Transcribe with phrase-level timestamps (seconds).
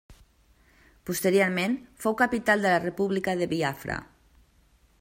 [1.09, 3.99] Posteriorment fou capital de la República de Biafra.